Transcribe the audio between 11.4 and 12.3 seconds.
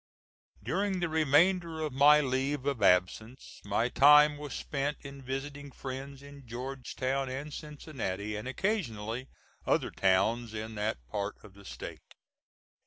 of the State.